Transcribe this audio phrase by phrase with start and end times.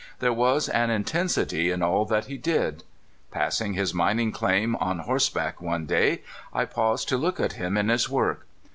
[0.17, 2.83] There was an intensity in all that he did.
[3.29, 7.77] Passing his mining claim on horse back one day, I paused to look at him
[7.77, 8.47] in his work.